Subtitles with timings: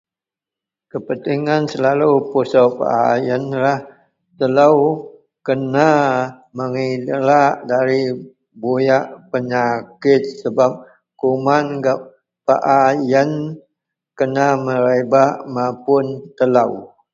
[0.91, 1.61] Kepentingan
[2.31, 4.69] pusok paa yianlah supaya telo
[5.45, 5.89] kena
[6.57, 8.01] mengelak dari
[8.61, 10.71] buyak penyakit sebab
[11.19, 11.99] kuman gak
[12.47, 13.31] paa yian
[14.17, 16.05] kena merebak mapun
[16.37, 16.67] telo.